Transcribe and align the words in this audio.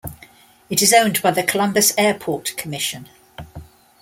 It 0.71 0.81
is 0.81 0.93
owned 0.95 1.21
by 1.21 1.29
the 1.29 1.43
Columbus 1.43 1.93
Airport 1.95 2.57
Commission. 2.57 3.07